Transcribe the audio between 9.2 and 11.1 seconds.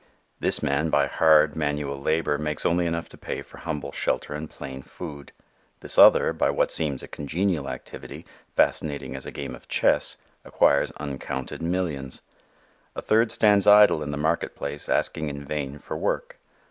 a game of chess, acquires